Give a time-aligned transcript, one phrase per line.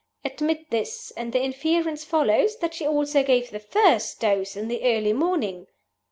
[0.25, 4.81] Admit this; and the inference follows that she also gave the first dose in the
[4.83, 5.67] early morning.